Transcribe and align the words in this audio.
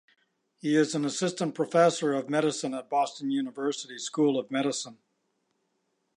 He 0.57 0.75
is 0.77 0.95
an 0.95 1.05
assistant 1.05 1.53
professor 1.53 2.13
of 2.15 2.27
medicine 2.27 2.73
at 2.73 2.89
Boston 2.89 3.29
University 3.29 3.99
School 3.99 4.39
of 4.39 4.49
Medicine. 4.49 4.97